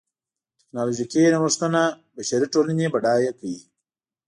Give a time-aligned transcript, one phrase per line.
[0.59, 1.81] ټکنالوژیکي نوښتونه
[2.15, 3.59] بشري ټولنې بډایه کوي.